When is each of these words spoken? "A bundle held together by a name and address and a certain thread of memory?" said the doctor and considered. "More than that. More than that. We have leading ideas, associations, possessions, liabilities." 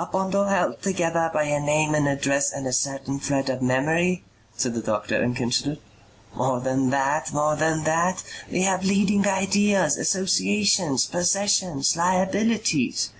"A 0.00 0.04
bundle 0.06 0.46
held 0.46 0.82
together 0.82 1.30
by 1.32 1.44
a 1.44 1.60
name 1.60 1.94
and 1.94 2.08
address 2.08 2.50
and 2.52 2.66
a 2.66 2.72
certain 2.72 3.20
thread 3.20 3.48
of 3.48 3.62
memory?" 3.62 4.24
said 4.56 4.74
the 4.74 4.82
doctor 4.82 5.22
and 5.22 5.36
considered. 5.36 5.78
"More 6.34 6.58
than 6.58 6.90
that. 6.90 7.32
More 7.32 7.54
than 7.54 7.84
that. 7.84 8.24
We 8.50 8.62
have 8.62 8.82
leading 8.82 9.28
ideas, 9.28 9.96
associations, 9.96 11.06
possessions, 11.06 11.94
liabilities." 11.96 13.10